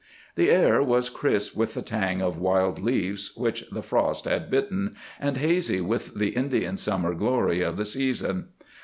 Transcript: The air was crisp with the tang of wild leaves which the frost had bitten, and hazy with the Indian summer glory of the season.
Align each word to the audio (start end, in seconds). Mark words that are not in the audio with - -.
The 0.33 0.49
air 0.49 0.81
was 0.81 1.11
crisp 1.11 1.55
with 1.55 1.75
the 1.75 1.83
tang 1.83 2.23
of 2.23 2.39
wild 2.39 2.79
leaves 2.81 3.33
which 3.37 3.69
the 3.69 3.83
frost 3.83 4.25
had 4.25 4.49
bitten, 4.49 4.95
and 5.19 5.37
hazy 5.37 5.79
with 5.79 6.15
the 6.15 6.29
Indian 6.29 6.75
summer 6.77 7.13
glory 7.13 7.61
of 7.61 7.77
the 7.77 7.85
season. 7.85 8.47